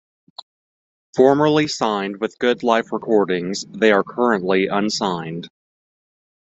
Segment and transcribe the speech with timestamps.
[1.15, 5.47] Formerly signed with Good Life Recordings, they are currently unsigned.